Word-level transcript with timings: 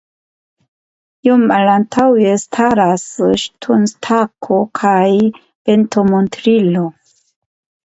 Iom 1.27 1.43
malantaŭe 1.51 2.31
staras 2.45 3.05
ŝtonstako 3.43 4.59
kaj 4.83 5.05
ventomontrilo. 5.13 6.91